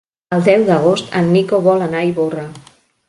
[0.37, 2.47] El deu d'agost en Nico vol anar a Ivorra.